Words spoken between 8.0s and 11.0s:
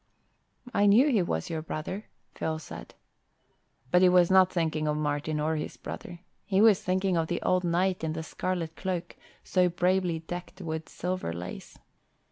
in the scarlet cloak so bravely decked with